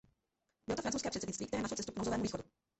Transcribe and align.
Bylo 0.67 0.75
to 0.75 0.81
francouzské 0.81 1.09
předsednictví, 1.09 1.45
které 1.45 1.61
našlo 1.63 1.77
cestu 1.77 1.91
k 1.91 1.97
nouzovému 1.97 2.23
východu. 2.23 2.43